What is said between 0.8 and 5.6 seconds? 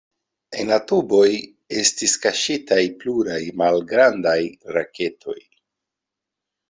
tuboj estis kaŝitaj pluraj malgrandaj raketoj.